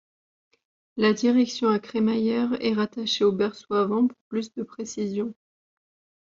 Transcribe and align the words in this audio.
La 0.97 1.13
direction 1.13 1.69
à 1.69 1.77
crémaillère 1.77 2.57
est 2.59 2.73
rattachée 2.73 3.23
au 3.23 3.31
berceau 3.31 3.75
avant 3.75 4.07
pour 4.07 4.17
plus 4.29 4.51
de 4.55 4.63
précision. 4.63 5.35